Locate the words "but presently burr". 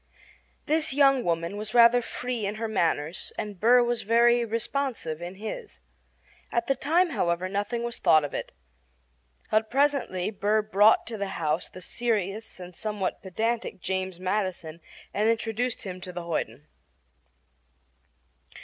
9.51-10.63